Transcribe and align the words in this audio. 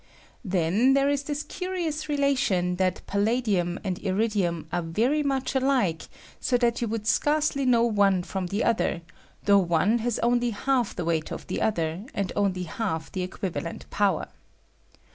Then 0.43 0.95
there 0.95 1.09
is 1.09 1.21
this 1.21 1.43
curious 1.43 2.09
re 2.09 2.17
lation, 2.17 2.77
that 2.77 3.05
palladium 3.05 3.79
and 3.83 3.99
iridium 3.99 4.67
are 4.71 4.81
very 4.81 5.21
much 5.21 5.53
alike, 5.53 6.07
so 6.39 6.57
that 6.57 6.81
you 6.81 6.87
would 6.87 7.05
scarcely 7.05 7.65
know 7.67 7.83
one 7.83 8.23
from 8.23 8.47
the 8.47 8.63
other, 8.63 9.01
though 9.43 9.59
one 9.59 9.99
has 9.99 10.17
only 10.23 10.49
half 10.49 10.95
the 10.95 11.05
weight 11.05 11.31
of 11.31 11.45
the 11.45 11.61
other, 11.61 12.03
and 12.15 12.31
only 12.35 12.63
half 12.63 13.11
the 13.11 13.27
equiv 13.27 13.51
alent 13.61 13.87
power. 13.91 14.29